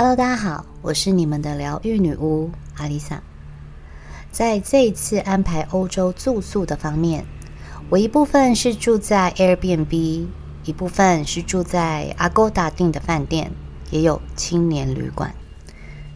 [0.00, 3.22] Hello，大家好，我是你们的疗愈女巫阿丽萨。
[4.30, 7.22] 在这一次安排欧洲住宿的方面，
[7.90, 10.26] 我一部分是住在 Airbnb，
[10.64, 13.52] 一部分是住在 Agoda 订的饭店，
[13.90, 15.34] 也有青年旅馆。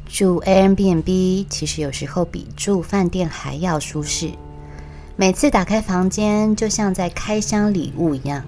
[0.07, 4.33] 住 Airbnb 其实有时候比住饭店还要舒适，
[5.15, 8.43] 每次打开房间就像在开箱礼物一样。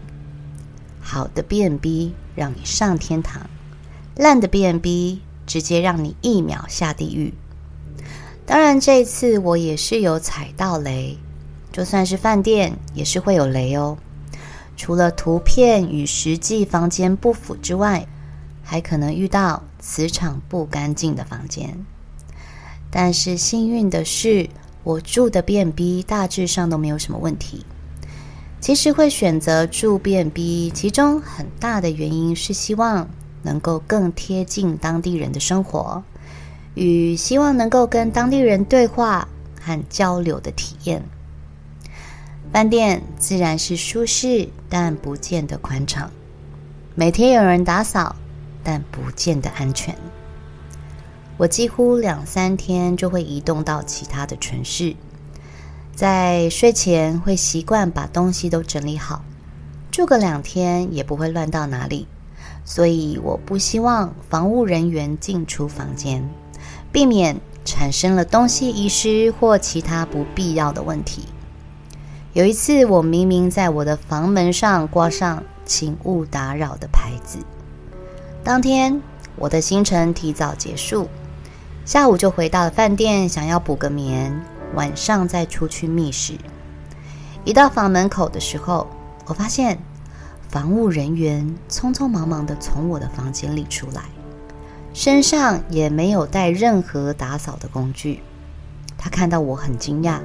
[0.99, 3.47] 好的 B&B 让你上天堂。
[4.15, 7.33] 烂的 B&B 直接让你一秒下地狱。
[8.45, 11.17] 当然，这一次我也是有踩到雷，
[11.73, 13.97] 就算是饭店也是会有雷哦。
[14.77, 18.07] 除了图片与实际房间不符之外，
[18.63, 21.77] 还可能遇到磁场不干净的房间。
[22.91, 24.49] 但是幸运的是，
[24.85, 27.65] 我住的 B&B 大致上都没有什么问题。
[28.61, 33.09] 其实会选择住 B&B，其中很大的原因是希望。
[33.47, 36.03] 能够更贴近当地人的生活，
[36.75, 39.29] 与希望能够跟当地人对话
[39.63, 41.01] 和交流的体验。
[42.53, 46.11] 饭店自然是舒适，但不见得宽敞。
[46.97, 48.17] 每天有人打扫，
[48.65, 49.97] 但不见得安全。
[51.37, 54.97] 我几乎两三天就会移动到其他的城市，
[55.95, 59.23] 在睡前会习惯把东西都整理好，
[59.93, 62.09] 住个两天也不会乱到哪里。
[62.69, 66.29] 所以我不希望防务人员进出房间，
[66.91, 71.27] 避免产生了东西遗失或其他不必要的问题。
[72.33, 77.39] 有一次，我明明在我的房门上挂上“请勿打扰”的牌子。
[78.43, 79.01] 当天
[79.37, 81.09] 我的行程提早结束，
[81.85, 84.43] 下午就回到了饭店，想要补个眠，
[84.75, 86.35] 晚上再出去觅食。
[87.45, 88.89] 一到房门口的时候，
[89.27, 89.79] 我发现。
[90.57, 94.05] 房务人员匆匆忙忙的从我的房间里出来，
[94.95, 98.23] 身上也没有带任何打扫的工具。
[98.97, 100.19] 他看到我很惊讶，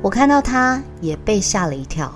[0.00, 2.10] 我看到他也被吓了一跳。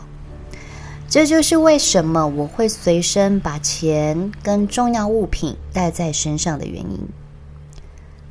[1.06, 6.98] 这就是为什么我会随身把钱跟重要物品带在身上的原因。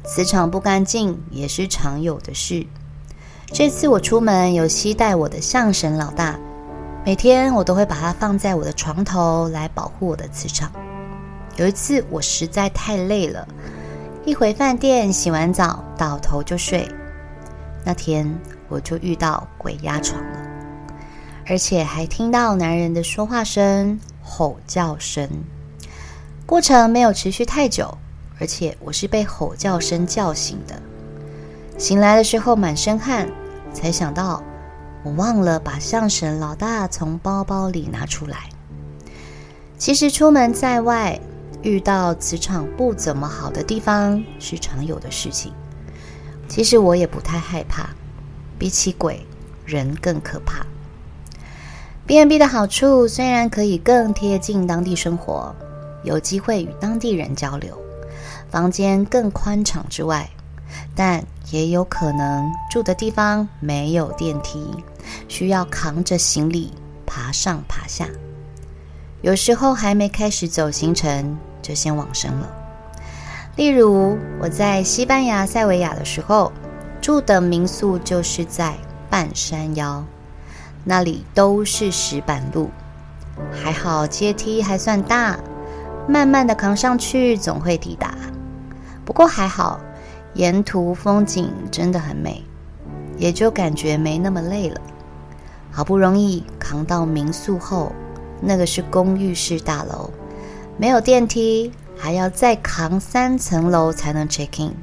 [0.06, 2.66] 磁场不干净也是常有的事。
[3.46, 6.40] 这次我出门有携带我的相神老大。
[7.06, 10.72] 每天我都会把它放在我的床头来保护我的磁场。
[11.56, 13.48] 有一次我实在太累了，
[14.26, 16.88] 一回饭店洗完澡倒头就睡。
[17.86, 18.30] 那天
[18.68, 20.40] 我就遇到鬼压床了，
[21.48, 25.28] 而且还听到男人的说话声、吼叫声。
[26.46, 27.98] 过程没有持续太久，
[28.40, 30.76] 而且我是被吼叫声叫醒的。
[31.78, 33.28] 醒来的时候满身汗，
[33.74, 34.44] 才想到。
[35.04, 38.50] 我忘了把象神老大从包包里拿出来。
[39.78, 41.20] 其实出门在外，
[41.62, 45.54] 遇到磁场不怎么好的地方是常有的事情。
[46.48, 47.90] 其实我也不太害怕，
[48.58, 49.26] 比起鬼，
[49.66, 50.66] 人更可怕。
[52.08, 55.56] BNB 的好处虽然可以更贴近当地生活，
[56.04, 57.80] 有机会与当地人交流，
[58.50, 60.30] 房间更宽敞之外，
[60.96, 64.84] 但也有可能住的地方没有电梯，
[65.28, 66.74] 需要扛着行李
[67.06, 68.08] 爬上爬下。
[69.22, 72.50] 有时候还没开始走行程就先往生了。
[73.56, 76.52] 例如我在西班牙塞维亚的时候，
[77.02, 78.76] 住的民宿就是在
[79.10, 80.04] 半山腰，
[80.84, 82.70] 那里都是石板路，
[83.52, 85.38] 还好阶梯还算大，
[86.08, 88.14] 慢慢的扛上去总会抵达。
[89.04, 89.80] 不过还好。
[90.34, 92.44] 沿途风景真的很美，
[93.18, 94.80] 也就感觉没那么累了。
[95.72, 97.92] 好不容易扛到民宿后，
[98.42, 100.10] 那个是公寓式大楼，
[100.78, 104.74] 没有电梯，还要再扛三层楼才能 check in。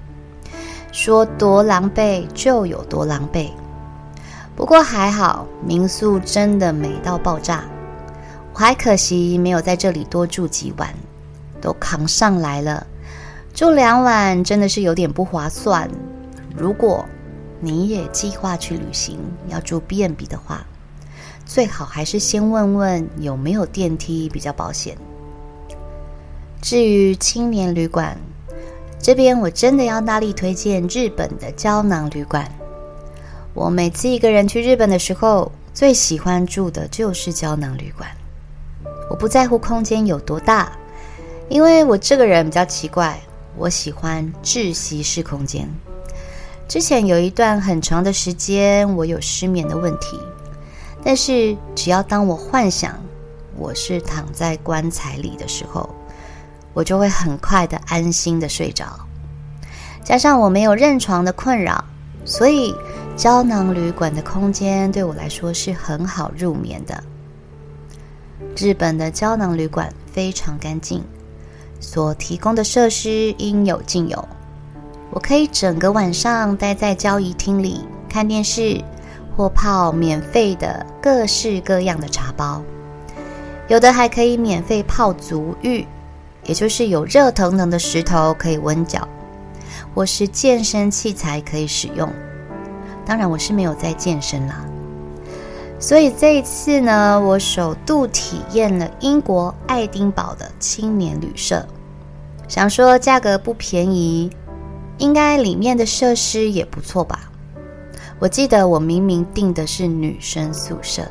[0.93, 3.51] 说多狼狈就有多狼狈。
[4.55, 7.65] 不过还好，民宿真的美到爆炸。
[8.55, 10.95] 我还可惜没有在这里多住几晚，
[11.61, 12.87] 都扛上来了。
[13.57, 15.91] 住两晚真的是有点不划算。
[16.55, 17.07] 如果
[17.59, 19.19] 你也计划去旅行，
[19.49, 20.67] 要住 B&B 的话，
[21.47, 24.95] 最好还是先问问有没有电梯比较保险。
[26.61, 28.19] 至于青年旅馆，
[28.99, 32.47] 这边我真的要大力推荐日本的胶囊旅馆。
[33.55, 38.07] 我每次一个人去日本的时候，最喜欢住的就是胶囊旅馆。
[39.09, 40.71] 我不在乎空间有多大，
[41.49, 43.19] 因为我这个人比较奇怪。
[43.57, 45.69] 我喜欢窒息式空间。
[46.69, 50.19] 之前有一段很长的时间，我有失眠的问题，
[51.03, 52.99] 但是只要当我幻想
[53.57, 55.89] 我是躺在棺材里的时候，
[56.75, 58.87] 我就会很快的安心的睡着。
[60.05, 61.85] 加上我没有认床的困扰，
[62.25, 62.75] 所以
[63.17, 67.03] 胶囊旅馆的空间对我来说是很好入眠的。
[68.57, 71.03] 日本的胶囊旅馆非常干净，
[71.81, 74.29] 所提供的设施应有尽有。
[75.11, 78.81] 我可以整个晚上待在交谊厅里看电视，
[79.37, 82.63] 或泡免费的各式各样的茶包，
[83.69, 85.87] 有的还可以免费泡足浴，
[86.45, 89.07] 也就是有热腾腾的石头可以温脚，
[89.95, 92.13] 或是健身器材可以使用。
[93.05, 94.67] 当然，我是没有在健身啦。
[95.79, 101.67] 所以这一次呢，我首度体验了英国爱丁堡的青年旅社，
[102.49, 104.31] 想说价格不便宜，
[104.97, 107.31] 应该里面的设施也不错吧。
[108.19, 111.03] 我记得我明明订的是女生宿舍，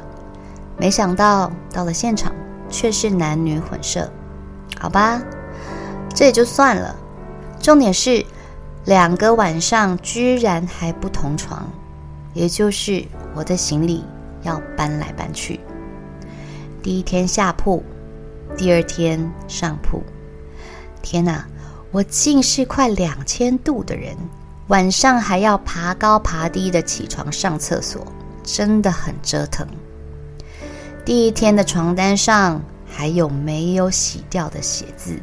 [0.77, 2.33] 没想到到了现场
[2.68, 4.09] 却是男女混舍。
[4.79, 5.21] 好吧，
[6.13, 6.95] 这也就算了。
[7.61, 8.25] 重点是
[8.85, 11.69] 两个晚上居然还不同床，
[12.33, 14.03] 也就是我的行李
[14.45, 15.59] 要搬来搬去。
[16.81, 17.83] 第一天下铺，
[18.56, 20.01] 第二天上铺。
[21.01, 21.45] 天哪，
[21.92, 24.15] 我竟是快两千度的人。
[24.68, 28.03] 晚上还要爬高爬低的起床上厕所，
[28.44, 29.68] 真的很折腾。
[31.06, 35.19] 第一天的床单上还有没有洗掉的血渍，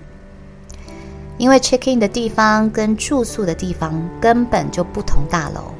[1.38, 5.74] 因为 check in 的地方跟住宿的地方根本就不同大楼。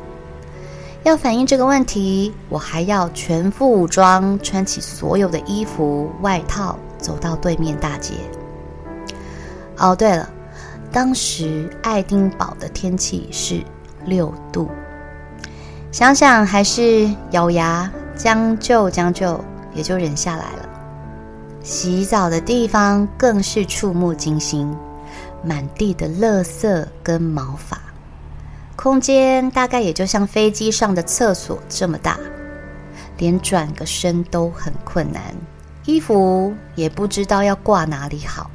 [1.05, 8.15] 要反映这个问题，我还要全副武装，穿起所有的衣服外套，走到对面大街。
[9.79, 10.29] 哦，对了。
[10.93, 13.65] 当时爱丁堡的天气是
[14.05, 14.69] 六度，
[15.91, 19.43] 想想还是咬牙将就将就，
[19.75, 20.69] 也就忍下来了。
[21.63, 24.73] 洗澡的地方更是触目惊心，
[25.43, 27.81] 满地的垃圾跟毛发，
[28.83, 32.19] 空间大概也就像飞机上的厕所这么大，
[33.17, 35.23] 连转个身都很困难，
[35.85, 38.51] 衣服也不知道要挂哪里好，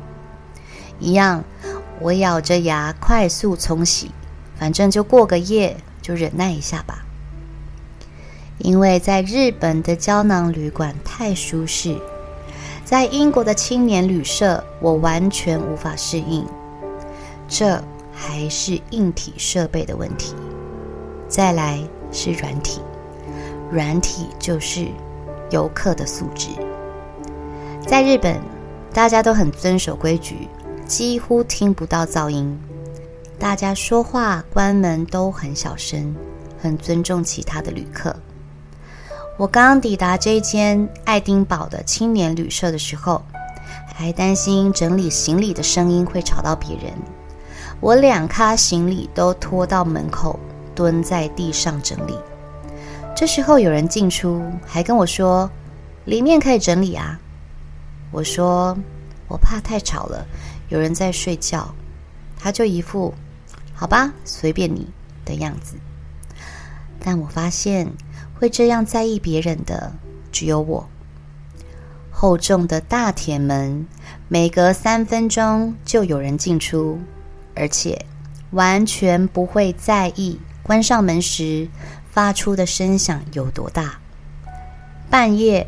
[1.00, 1.41] 一样。
[2.01, 4.12] 我咬着牙快速冲洗，
[4.59, 7.06] 反正就过个夜，就忍耐一下吧。
[8.57, 11.97] 因为在日本的胶囊旅馆太舒适，
[12.83, 16.45] 在英国的青年旅社我完全无法适应。
[17.47, 17.81] 这
[18.19, 20.34] 还是硬体设备的问题，
[21.30, 21.80] 再来
[22.12, 22.81] 是软体，
[23.72, 24.88] 软体就是
[25.52, 26.50] 游客的素质。
[27.86, 28.42] 在日本，
[28.92, 30.48] 大家都很遵守规矩。
[30.88, 32.58] 几乎听不到噪音，
[33.38, 36.16] 大家说话关门都很小声，
[36.58, 38.16] 很尊重其他的旅客。
[39.38, 43.22] 我刚抵达这间爱丁堡的青年旅社的时候，
[43.94, 46.94] 还担心整理行李的声音会吵到别人。
[47.79, 50.39] 我两咖行李都拖到门口，
[50.74, 52.18] 蹲在地上整理。
[53.15, 55.50] 这时候有人进出，还跟我说
[56.06, 57.19] ：“里面可以整理啊。”
[58.12, 58.77] 我说
[59.27, 60.25] ：“我怕太吵了。”
[60.69, 61.74] 有人在睡觉，
[62.38, 63.13] 他就一副
[63.74, 64.88] “好吧，随便你”
[65.24, 65.75] 的样子。
[67.00, 67.88] 但我发现
[68.39, 69.94] 会这样在意别人的
[70.31, 70.88] 只有我。
[72.12, 73.85] 厚重的大铁门，
[74.27, 77.00] 每隔三分钟就有人进出，
[77.58, 78.06] 而且
[78.52, 81.68] 完全不会在意关上门时
[82.12, 84.00] 发出的声响有多大。
[85.10, 85.66] 半夜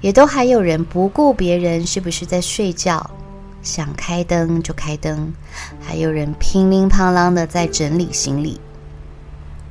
[0.00, 3.10] 也都还有人不顾别人是不是在睡觉。
[3.62, 5.32] 想开灯就开灯，
[5.80, 8.60] 还有人乒铃乓啷的在整理行李。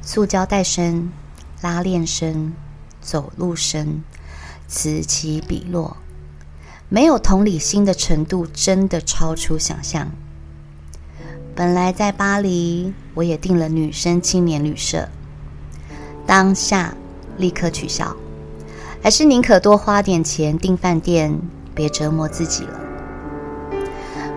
[0.01, 1.12] 塑胶袋声、
[1.60, 2.54] 拉链声、
[3.01, 4.01] 走路声，
[4.66, 5.98] 此起彼落，
[6.88, 10.10] 没有同理心的程度真的超出想象。
[11.53, 15.10] 本来在巴黎，我也订了女生青年旅社，
[16.25, 16.96] 当下
[17.38, 18.15] 立刻取消，
[19.03, 21.38] 还是宁可多花点钱订饭店，
[21.75, 22.79] 别折磨自己了。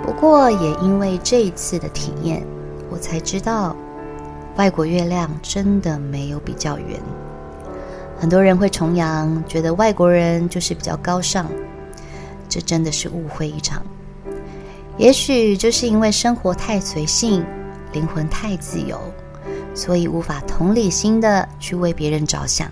[0.03, 2.45] 不过，也因为这一次的体验，
[2.91, 3.77] 我才知道，
[4.57, 7.01] 外国月亮真的没有比较圆。
[8.19, 11.47] 很多人会崇洋，觉得外国人就是比较高尚，
[12.49, 13.83] 这真的是误会一场。
[14.97, 17.45] 也许就是因为生活太随性，
[17.93, 19.01] 灵魂太自由，
[19.75, 22.71] 所以无法同理心的去为别人着想，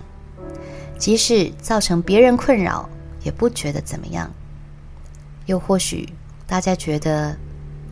[0.97, 2.89] 即使造成别人困扰，
[3.23, 4.29] 也不觉得怎么样。
[5.45, 6.09] 又或许。
[6.45, 7.35] 大家觉得，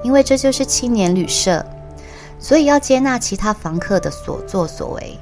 [0.04, 1.66] 因为这就是青年旅社，
[2.38, 5.18] 所以要接纳其他房客的所作所为，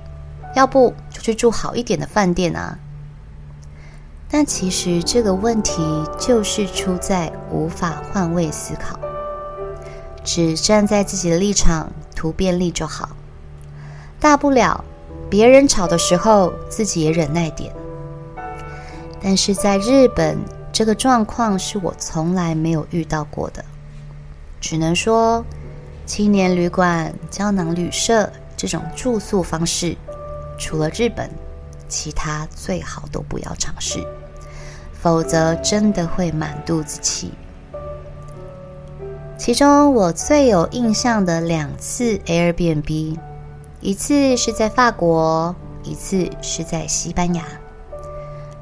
[0.55, 2.77] 要不就去住好一点的饭店啊。
[4.31, 5.83] 但其实这个问题
[6.19, 9.00] 就是出在无法换位思考，
[10.24, 13.09] 只站在自己的立场图便利就好，
[14.19, 14.83] 大不了
[15.29, 17.74] 别人吵的时候自己也忍耐点。
[19.21, 20.38] 但是在日本，
[20.71, 23.65] 这个状况是我从来没有遇到过的，
[24.62, 25.43] 只能说
[26.05, 29.98] 青年旅馆、胶囊旅社这种住宿方式，
[30.59, 31.29] 除了日本，
[31.88, 34.00] 其他最好都不要尝试，
[35.01, 37.32] 否则真的会满肚子气。
[39.38, 43.18] 其中我最有印象的两次 Airbnb，
[43.79, 47.44] 一次是在法国，一次是在西班牙。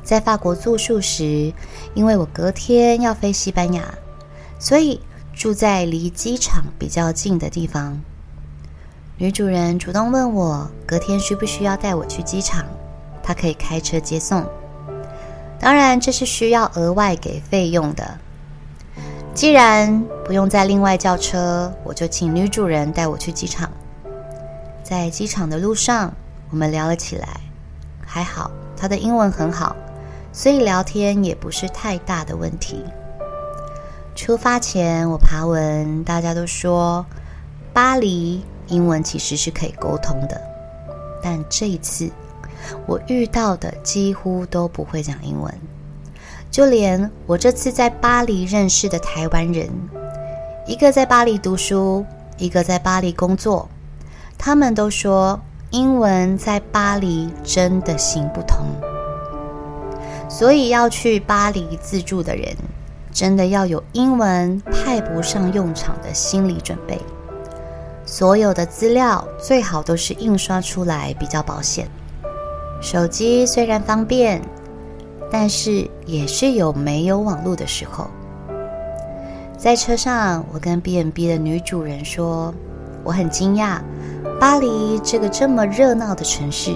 [0.04, 1.52] 在法国住宿时，
[1.94, 3.84] 因为我隔天要飞西班牙，
[4.60, 5.02] 所以
[5.34, 8.00] 住在离机场比较近的地方。
[9.18, 12.64] 女主人主动问我隔天需不需要带我去机场，
[13.24, 14.46] 她可以开车接送。
[15.60, 18.18] 当然，这是需要额外给费用的。
[19.34, 23.70] 既然不用再另外叫车，我就请女主人带我去机场。
[24.84, 26.14] 在机场的路上，
[26.50, 27.28] 我们聊了起来，
[28.06, 29.76] 还好她的英文很好。
[30.32, 32.84] 所以聊天也不是太大的问题。
[34.16, 37.06] 出发前我爬文，大家都说
[37.74, 40.40] 巴黎英文其实是可以沟通的，
[41.22, 42.12] 但这一次
[42.86, 45.54] 我遇到的几乎都不会讲英文，
[46.50, 49.70] 就连我这次在巴黎认识的台湾人，
[50.66, 52.06] 一个在巴黎读书，
[52.38, 53.68] 一个在巴黎工作，
[54.38, 55.40] 他们都说
[55.72, 58.66] 英文在巴黎真的行不通。
[60.30, 62.56] 所以要去巴黎自助的人，
[63.12, 67.00] 真的要有英文派不上用场的心理准备。
[68.06, 71.90] 所有的资料最好都是印刷出来，比较保险。
[72.80, 74.42] 手机虽然方便，
[75.32, 78.08] 但是也是有没有网络的时候。
[79.58, 82.54] 在车上，我跟 B&B 的女主人说，
[83.04, 83.80] 我很惊讶，
[84.40, 86.76] 巴黎这个这么热闹的城市，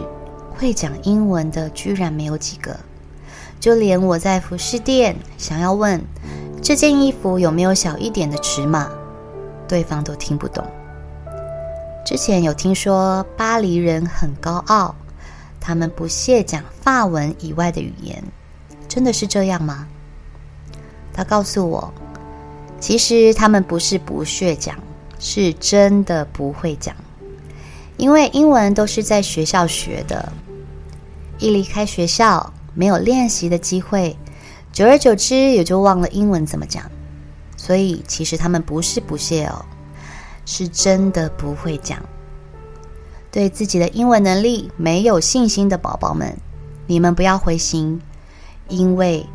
[0.58, 2.76] 会讲英文的居然没有几个。
[3.60, 6.02] 就连我在服饰店想要问
[6.60, 8.90] 这件衣服有没有小一点的尺码，
[9.68, 10.66] 对方都听不懂。
[12.04, 14.96] 之前有听说巴黎人很高傲，
[15.62, 18.22] 他们不屑讲法文以外的语言，
[18.90, 19.88] 真的是这样吗？
[21.14, 21.94] 他告诉我，
[22.80, 24.78] 其实他们不是不屑讲，
[25.20, 26.94] 是真的不会讲，
[27.96, 30.34] 因为英文都是在学校学的，
[31.38, 32.52] 一离开学校。
[32.74, 34.16] 没有练习的机会，
[34.72, 36.90] 久而久之也就忘了英文怎么讲。
[37.58, 39.66] 所以其实他们不是不屑哦，
[40.46, 42.02] 是真的不会讲。
[43.32, 46.38] 对自己的英文能力没有信心的宝宝们，
[46.86, 48.02] 你们不要灰心，
[48.68, 49.26] 因为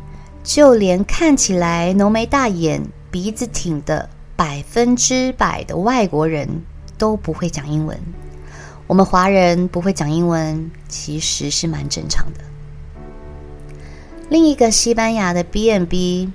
[0.43, 6.47] 就连看起来浓眉大眼、鼻子挺的百分之百的外国人
[6.97, 7.99] 都不会讲英文。
[8.85, 12.41] 我们华人不会讲英文，其实是蛮正常的。
[14.29, 16.29] 另一个西班牙的 B&B，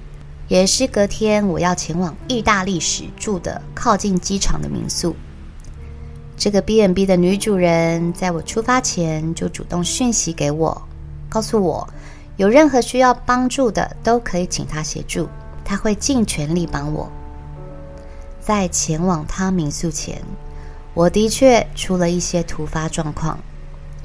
[0.49, 5.15] 也是隔天我要前往意大利时住的靠近机场的民宿。
[6.43, 10.83] 这个 B&B 的女主人在我出发前就主动讯息给我，
[11.29, 11.89] 告诉我
[12.37, 15.29] 有任何需要帮助的都可以请她协助，
[15.65, 17.09] 她会尽全力帮我。
[18.41, 20.21] 在前往她民宿前，
[20.95, 23.39] 我的确出了一些突发状况。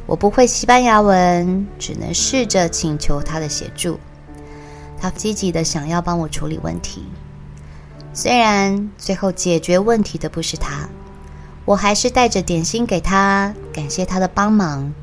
[0.05, 3.99] 我不会西班牙文，只能试着请求他的协助。
[5.01, 7.03] 他积极的想要帮我处理问题，
[8.13, 10.87] 虽然最后解决问题的不是他，
[11.67, 14.93] 我还是带着点心给他，感谢他的帮忙。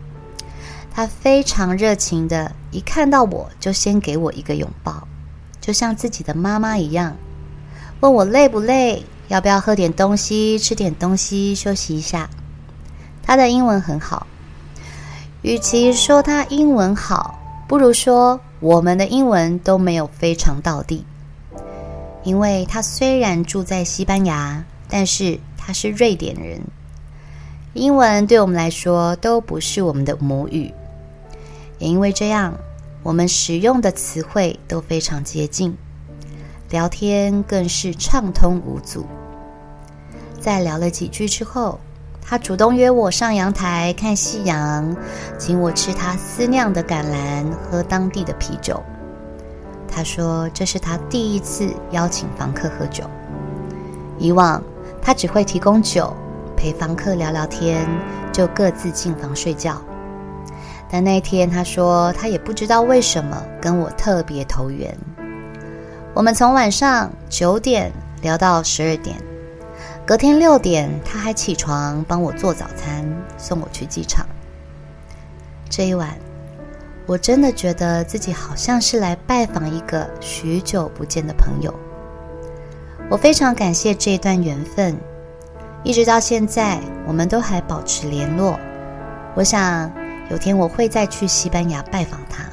[0.90, 5.06] 他非常热情的，一看到我就先给我一个拥抱，
[5.60, 7.18] 就像自己的妈妈一样，
[8.00, 12.30] 问我累不累，要不要喝点东西，吃点东西，休息一下。
[13.22, 14.26] 他的英文很好。
[15.42, 21.04] 与其说他英文好，不如说我们的英文都没有非常到地。
[22.22, 26.60] 因为他虽然住在西班牙，但是他是瑞典人，
[27.72, 30.70] 英文对我们来说都不是我们的母语。
[31.78, 32.54] 也因为这样，
[33.02, 35.74] 我们使用的词汇都非常接近，
[36.68, 39.06] 聊天更是畅通无阻。
[40.38, 41.80] 在聊了几句之后，
[42.20, 44.94] 他主动约我上阳台看夕阳，
[45.38, 48.82] 请我吃他私酿的橄榄，喝当地的啤酒。
[49.88, 53.04] 他说这是他第一次邀请房客喝酒，
[54.18, 54.62] 以往
[55.04, 56.16] 他只会提供酒，
[56.56, 57.86] 陪房客聊聊天，
[58.32, 59.78] 就各自进房睡觉。
[60.90, 64.96] 但那天他说他也不知道为什么跟我特别投缘。
[66.14, 67.92] 我们从晚上九点
[68.22, 69.16] 聊到十二点。
[70.06, 73.04] 隔天六点，他还起床帮我做早餐，
[73.36, 74.26] 送我去机场。
[75.68, 76.16] 这一晚，
[77.06, 81.74] 我真的觉得自己好像是来拜访一个许久不见的朋友。
[83.10, 84.96] 我非常感谢这段缘分，
[85.82, 88.58] 一直到现在，我们都还保持联络。
[89.34, 89.92] 我想
[90.30, 92.44] 有天我会再去西班牙拜访他。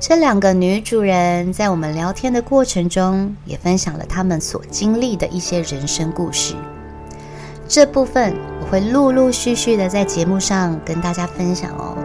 [0.00, 6.54] 这两个女主人在我们聊天的过程中，也分享了她们所经历的一些人生故事。
[7.66, 11.96] 这部分我会陆陆续续的在节目上跟大家分享哦。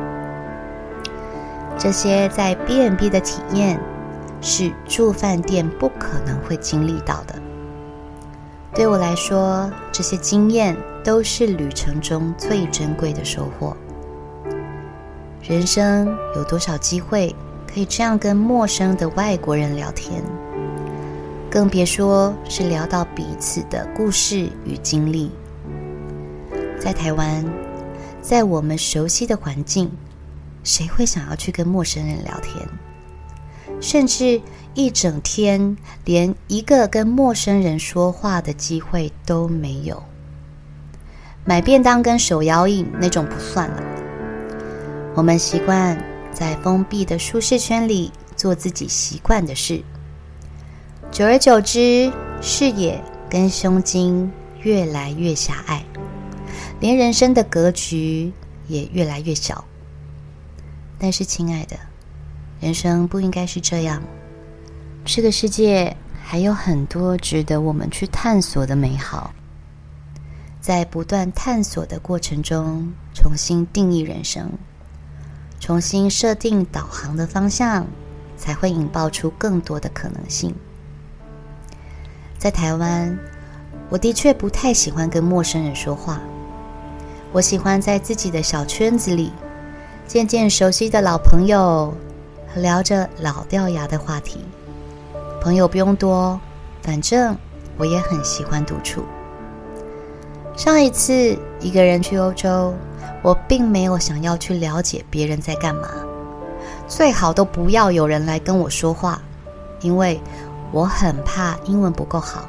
[1.78, 3.80] 这些在 B&B 的体验，
[4.44, 7.42] 是住饭店不可能会经历到的。
[8.76, 13.76] 对我来说，这些经验都是旅程中最珍贵的收获。
[15.42, 17.36] 人生有多少机会？
[17.66, 20.22] 可以这样跟陌生的外国人聊天，
[21.50, 25.32] 更别说是聊到彼此的故事与经历。
[26.80, 27.44] 在台湾，
[28.22, 29.90] 在我们熟悉的环境，
[30.64, 32.58] 谁会想要去跟陌生人聊天？
[33.84, 34.42] 甚至
[34.74, 35.76] 一整天
[36.06, 40.02] 连一个跟陌生人说话的机会都没有。
[41.44, 43.84] 买便当跟手摇饮那种不算了，
[45.14, 46.02] 我们习惯。
[46.34, 49.84] 在封闭的舒适圈里做自己习惯的事，
[51.12, 52.12] 久而久之，
[52.42, 53.00] 视野
[53.30, 54.32] 跟胸襟
[54.64, 55.86] 越来越狭隘，
[56.80, 58.34] 连人生的格局
[58.68, 59.64] 也越来越小。
[60.98, 61.78] 但是，亲爱的，
[62.64, 64.02] 人生不应该是这样。
[65.04, 65.94] 这个世界
[66.24, 69.34] 还有很多值得我们去探索的美好，
[70.62, 74.50] 在不断探索的过程中，重新定义人生。
[75.60, 77.86] 重新设定导航的方向，
[78.38, 80.56] 才会引爆出更多的可能性。
[82.38, 83.18] 在台湾，
[83.90, 86.22] 我的确不太喜欢跟陌生人说话。
[87.34, 89.34] 我喜欢在自己的小圈子里，
[90.08, 91.94] 渐渐熟悉的老朋友，
[92.56, 94.46] 聊着老掉牙的话题。
[95.42, 96.40] 朋友不用多，
[96.82, 97.36] 反正
[97.78, 99.04] 我也很喜欢独处。
[100.56, 102.74] 上一次一个人去欧洲。
[103.22, 105.88] 我并没有想要去了解别人在干嘛，
[106.90, 109.22] 最好都不要有人来跟我说话，
[109.80, 110.20] 因为
[110.74, 112.46] 我很怕英文不够好，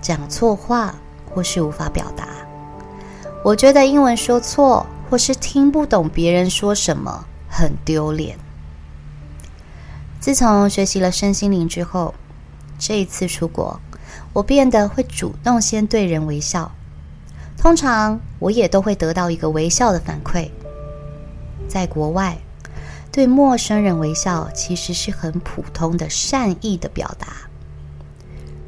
[0.00, 0.92] 讲错话
[1.32, 2.26] 或是无法表达。
[3.44, 8.36] 我觉得英文说错或是听不懂别人说什么很丢脸。
[10.26, 12.12] 自从学习了身心灵之后，
[12.80, 13.78] 这一次出国，
[14.32, 16.68] 我变得会主动先对人微笑。
[17.56, 20.50] 通常我也都会得到一个微笑的反馈。
[21.68, 22.36] 在国外，
[23.12, 27.28] 对陌生人微笑其实是很普通的善意的表达，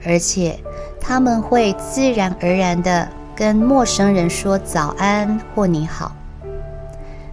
[0.06, 0.60] 而且
[1.00, 6.14] 他们会自然而然的跟陌生人说早安或你好。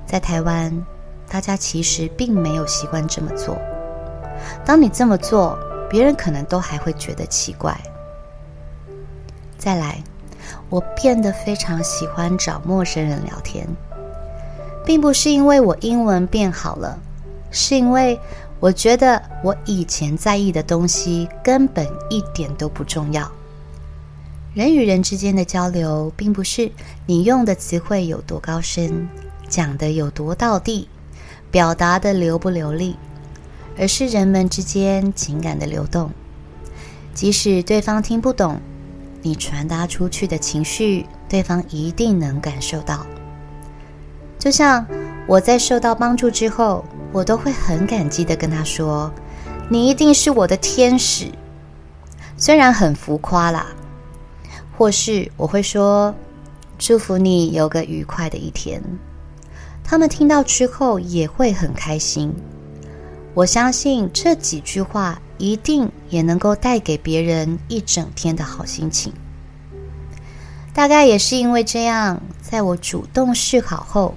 [0.04, 0.84] 在台湾，
[1.30, 3.56] 大家其实并没有习惯这么做。
[4.66, 5.58] 当你这么做，
[5.90, 7.80] 别人可能都还会觉得奇怪。
[9.58, 10.04] 再来。
[10.70, 13.68] 我变得非常喜欢找陌生人聊天，
[14.84, 17.00] 并不是因为我英文变好了，
[17.52, 18.20] 是因为
[18.60, 23.32] 我觉得我以前在意的东西根本一点都不重要。
[24.54, 26.72] 人与人之间的交流，并不是
[27.06, 29.08] 你用的词汇有多高深，
[29.48, 30.90] 讲的有多到地，
[31.52, 32.98] 表达的流不流利，
[33.78, 36.12] 而是人们之间情感的流动。
[37.14, 38.60] 即使对方听不懂。
[39.22, 43.04] 你传达出去的情绪，对方一定能感受到。
[44.38, 44.86] 就像
[45.28, 49.12] 我在受到帮助之后，我都会很感激地跟他说
[49.68, 51.32] ：“你一定是我的天使。”
[52.38, 53.66] 虽然很浮夸啦，
[54.78, 56.14] 或是我会说
[56.78, 58.80] ：“祝福你有个愉快的一天。”
[59.84, 62.32] 他们听到之后也会很开心。
[63.36, 65.22] 我相信这几句话。
[65.38, 69.12] 一定也能够带给别人一整天的好心情。
[70.74, 74.16] 大概也是因为这样，在我主动示好后，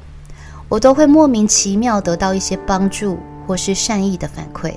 [0.69, 4.75] 我都会莫名其妙得到一些帮助或是善意的反馈。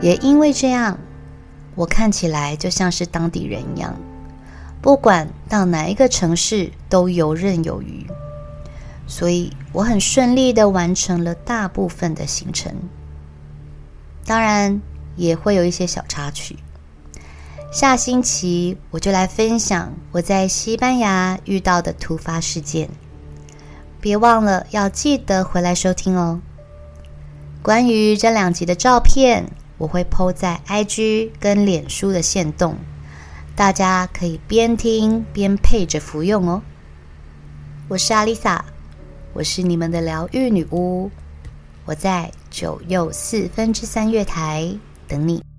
[0.00, 0.98] 也因为这样，
[1.74, 3.94] 我看起来就像是当地人一样，
[4.80, 8.06] 不管到哪一个城市都游刃有余。
[9.06, 12.74] 所以我很顺利地完成了大部分的行程。
[14.30, 14.80] 当然
[15.16, 16.56] 也会有一些小插曲。
[17.72, 22.88] 下星期我就来分享我在西班牙遇到的突发事件，
[24.00, 26.40] 别忘了要记得回来收听哦。
[27.60, 32.76] 关于这两集的照片，我会 PO 在 IG 跟脸书的线动，
[33.56, 36.62] 大家可以边听边配着服用哦。
[37.88, 38.64] 我是阿丽萨，
[39.32, 41.10] 我是你们的疗愈女巫，
[41.84, 44.70] 我在九又四分之三月台
[45.08, 45.49] 等你。